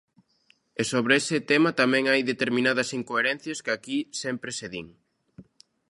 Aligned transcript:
E 0.81 0.83
sobre 0.91 1.13
ese 1.21 1.37
tema 1.51 1.71
tamén 1.81 2.03
hai 2.11 2.21
determinadas 2.31 2.89
incoherencias 2.99 3.59
que 3.63 3.71
aquí 3.77 3.97
sempre 4.21 4.51
se 4.57 4.67
din. 4.73 4.87